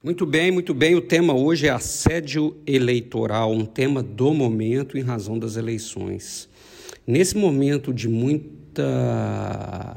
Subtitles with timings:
[0.00, 0.94] Muito bem, muito bem.
[0.94, 6.48] O tema hoje é assédio eleitoral, um tema do momento em razão das eleições.
[7.04, 9.96] Nesse momento de muita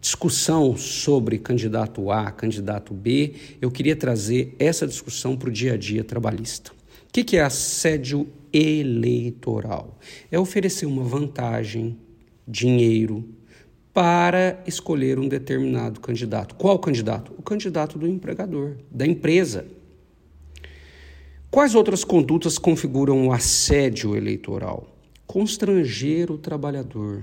[0.00, 5.76] discussão sobre candidato A, candidato B, eu queria trazer essa discussão para o dia a
[5.76, 6.72] dia trabalhista.
[6.72, 10.00] O que é assédio eleitoral?
[10.32, 11.96] É oferecer uma vantagem,
[12.48, 13.24] dinheiro,
[13.92, 16.54] para escolher um determinado candidato.
[16.54, 17.32] Qual candidato?
[17.36, 19.66] O candidato do empregador, da empresa.
[21.50, 24.96] Quais outras condutas configuram o assédio eleitoral?
[25.26, 27.22] Constranger o trabalhador.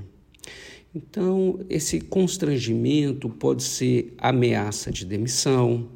[0.94, 5.88] Então, esse constrangimento pode ser ameaça de demissão,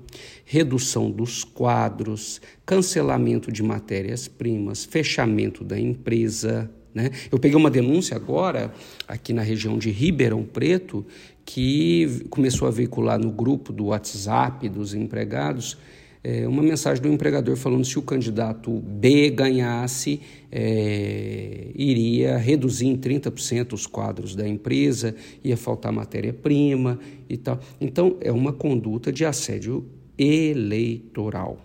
[0.46, 7.10] redução dos quadros, cancelamento de matérias-primas, fechamento da empresa né?
[7.32, 8.74] Eu peguei uma denúncia agora,
[9.08, 11.06] aqui na região de Ribeirão Preto,
[11.46, 15.78] que começou a veicular no grupo do WhatsApp dos empregados
[16.24, 22.96] é, uma mensagem do empregador falando se o candidato B ganhasse, é, iria reduzir em
[22.96, 26.98] 30% os quadros da empresa, ia faltar matéria-prima
[27.30, 27.60] e tal.
[27.82, 29.86] Então, é uma conduta de assédio
[30.18, 31.60] eleitoral.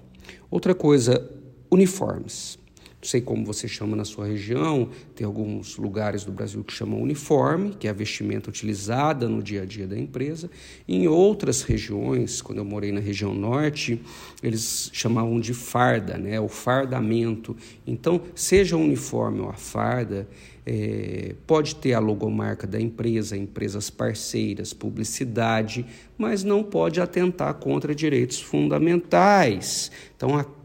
[0.50, 1.30] Outra coisa,
[1.70, 2.57] uniformes.
[3.00, 7.00] Não sei como você chama na sua região, tem alguns lugares do Brasil que chamam
[7.00, 10.50] uniforme, que é a vestimenta utilizada no dia a dia da empresa.
[10.86, 14.02] Em outras regiões, quando eu morei na região norte,
[14.42, 16.40] eles chamavam de farda, né?
[16.40, 17.56] o fardamento.
[17.86, 20.28] Então, seja o uniforme ou a farda,
[20.66, 25.86] é, pode ter a logomarca da empresa, empresas parceiras, publicidade,
[26.18, 29.90] mas não pode atentar contra direitos fundamentais.
[30.16, 30.57] Então, a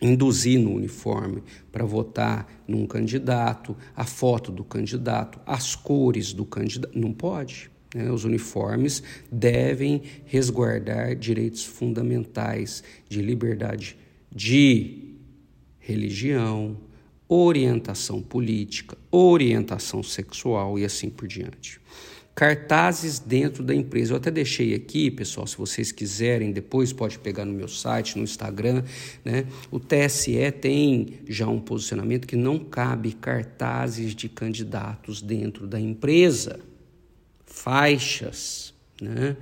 [0.00, 6.98] induzir no uniforme para votar num candidato, a foto do candidato, as cores do candidato.
[6.98, 7.70] Não pode.
[7.94, 8.10] Né?
[8.10, 13.96] Os uniformes devem resguardar direitos fundamentais de liberdade
[14.34, 15.14] de
[15.78, 16.76] religião,
[17.28, 21.80] orientação política, orientação sexual e assim por diante
[22.38, 24.12] cartazes dentro da empresa.
[24.12, 28.22] Eu até deixei aqui, pessoal, se vocês quiserem, depois pode pegar no meu site, no
[28.22, 28.84] Instagram,
[29.24, 29.44] né?
[29.72, 36.60] O TSE tem já um posicionamento que não cabe cartazes de candidatos dentro da empresa.
[37.44, 39.36] Faixas, né?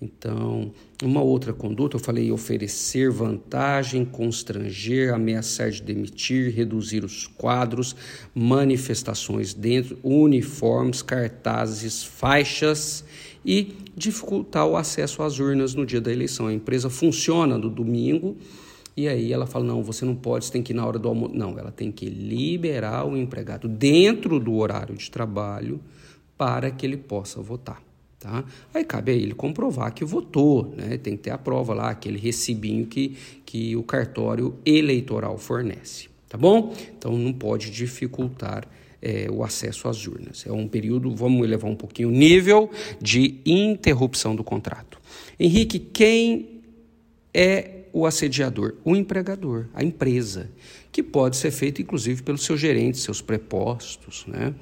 [0.00, 0.70] Então,
[1.02, 7.96] uma outra conduta, eu falei oferecer vantagem, constranger, ameaçar de demitir, reduzir os quadros,
[8.32, 13.04] manifestações dentro, uniformes, cartazes, faixas
[13.44, 16.46] e dificultar o acesso às urnas no dia da eleição.
[16.46, 18.36] A empresa funciona no domingo
[18.96, 21.08] e aí ela fala: não, você não pode, você tem que ir na hora do
[21.08, 21.34] almoço.
[21.34, 25.80] Não, ela tem que liberar o empregado dentro do horário de trabalho
[26.36, 27.87] para que ele possa votar.
[28.18, 28.44] Tá?
[28.74, 30.98] Aí cabe a ele comprovar que votou, né?
[30.98, 36.08] tem que ter a prova lá, aquele recibinho que, que o cartório eleitoral fornece.
[36.28, 36.74] Tá bom?
[36.96, 38.66] Então não pode dificultar
[39.00, 40.44] é, o acesso às urnas.
[40.46, 42.70] É um período, vamos elevar um pouquinho o nível
[43.00, 45.00] de interrupção do contrato.
[45.38, 46.60] Henrique, quem
[47.32, 48.74] é o assediador?
[48.84, 50.50] O empregador, a empresa,
[50.92, 54.54] que pode ser feito inclusive pelos seus gerentes, seus prepostos, né?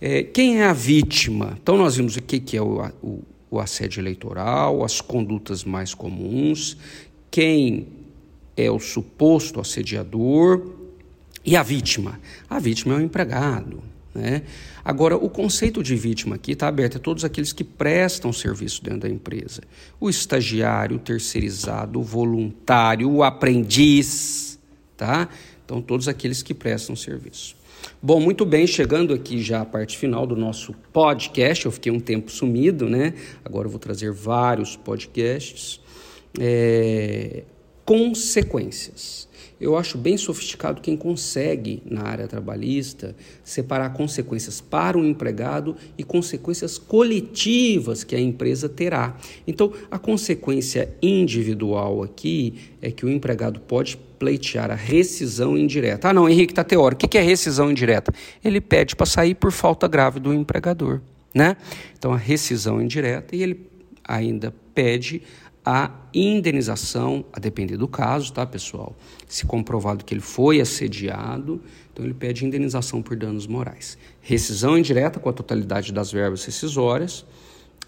[0.00, 1.56] É, quem é a vítima?
[1.62, 5.94] Então, nós vimos o que, que é o, o, o assédio eleitoral, as condutas mais
[5.94, 6.76] comuns,
[7.30, 7.86] quem
[8.56, 10.72] é o suposto assediador
[11.44, 12.18] e a vítima.
[12.50, 13.91] A vítima é o empregado.
[14.14, 14.42] Né?
[14.84, 19.00] Agora, o conceito de vítima aqui está aberto a todos aqueles que prestam serviço dentro
[19.00, 19.62] da empresa:
[19.98, 24.58] o estagiário, o terceirizado, o voluntário, o aprendiz.
[24.96, 25.28] Tá?
[25.64, 27.56] Então, todos aqueles que prestam serviço.
[28.00, 31.66] Bom, muito bem, chegando aqui já à parte final do nosso podcast.
[31.66, 33.14] Eu fiquei um tempo sumido, né?
[33.44, 35.80] Agora eu vou trazer vários podcasts.
[36.38, 37.44] É...
[37.84, 39.28] Consequências.
[39.62, 46.02] Eu acho bem sofisticado quem consegue, na área trabalhista, separar consequências para o empregado e
[46.02, 49.16] consequências coletivas que a empresa terá.
[49.46, 56.08] Então, a consequência individual aqui é que o empregado pode pleitear a rescisão indireta.
[56.08, 57.06] Ah, não, Henrique está teórico.
[57.06, 58.12] O que é rescisão indireta?
[58.44, 61.00] Ele pede para sair por falta grave do empregador.
[61.32, 61.56] Né?
[61.96, 63.70] Então, a rescisão indireta e ele
[64.04, 65.22] ainda pede
[65.64, 68.96] a indenização, a depender do caso, tá, pessoal?
[69.28, 71.60] Se comprovado que ele foi assediado,
[71.92, 73.96] então ele pede indenização por danos morais.
[74.20, 77.24] Rescisão indireta com a totalidade das verbas rescisórias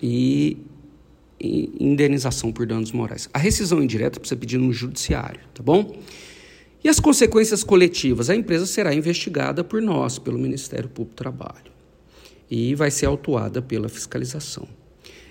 [0.00, 0.56] e,
[1.40, 3.28] indenização por danos morais.
[3.34, 5.98] A rescisão indireta precisa pedir no judiciário, tá bom?
[6.82, 8.30] E as consequências coletivas?
[8.30, 11.72] A empresa será investigada por nós, pelo Ministério Público do Trabalho,
[12.48, 14.68] e vai ser autuada pela fiscalização.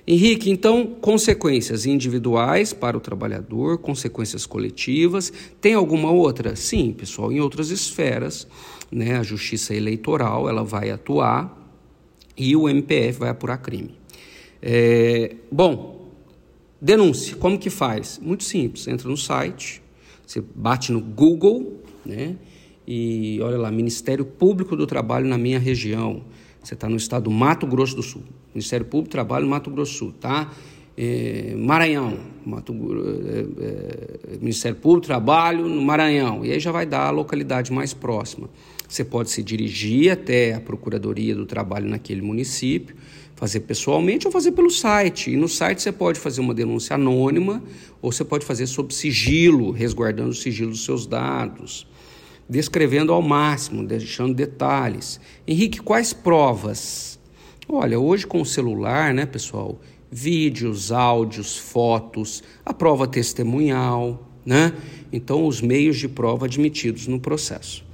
[0.05, 5.31] Henrique, então, consequências individuais para o trabalhador, consequências coletivas.
[5.61, 6.57] Tem alguma outra?
[6.57, 8.45] Sim, pessoal, em outras esferas,
[8.91, 11.57] né, a justiça eleitoral ela vai atuar
[12.37, 13.95] e o MPF vai apurar crime.
[14.61, 16.11] É, bom,
[16.81, 18.19] denúncia, como que faz?
[18.21, 19.81] Muito simples, entra no site,
[20.27, 22.35] você bate no Google, né,
[22.85, 26.25] e olha lá, Ministério Público do Trabalho na minha região.
[26.61, 28.23] Você está no estado do Mato Grosso do Sul.
[28.53, 30.51] Ministério Público Trabalho Mato Grosso tá?
[30.95, 36.45] É, Maranhão, Mato, é, é, Ministério Público Trabalho no Maranhão.
[36.45, 38.49] E aí já vai dar a localidade mais próxima.
[38.87, 42.95] Você pode se dirigir até a Procuradoria do Trabalho naquele município,
[43.35, 45.31] fazer pessoalmente ou fazer pelo site.
[45.31, 47.63] E no site você pode fazer uma denúncia anônima
[47.99, 51.87] ou você pode fazer sob sigilo, resguardando o sigilo dos seus dados
[52.47, 55.19] descrevendo ao máximo, deixando detalhes.
[55.47, 57.19] Henrique, quais provas?
[57.67, 59.79] Olha, hoje com o celular, né, pessoal?
[60.11, 64.73] Vídeos, áudios, fotos, a prova testemunhal, né?
[65.11, 67.85] Então, os meios de prova admitidos no processo.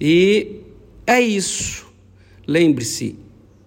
[0.00, 0.60] E
[1.06, 1.86] é isso.
[2.46, 3.16] Lembre-se,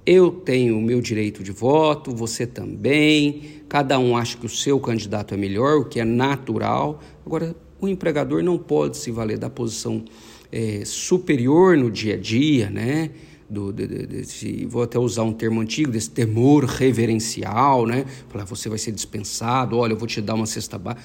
[0.05, 3.61] eu tenho o meu direito de voto, você também.
[3.69, 6.99] Cada um acha que o seu candidato é melhor, o que é natural.
[7.23, 10.03] Agora, o empregador não pode se valer da posição
[10.51, 13.11] é, superior no dia a dia, né?
[13.51, 18.05] Do, de, de, desse, vou até usar um termo antigo, desse temor reverencial, né?
[18.29, 21.03] Falar, você vai ser dispensado, olha, eu vou te dar uma cesta básica.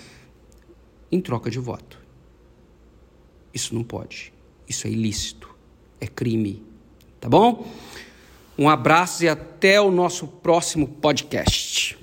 [1.10, 1.98] Em troca de voto.
[3.52, 4.32] Isso não pode.
[4.69, 5.52] Isso é ilícito.
[6.00, 6.62] É crime.
[7.20, 7.66] Tá bom?
[8.56, 11.98] Um abraço e até o nosso próximo podcast.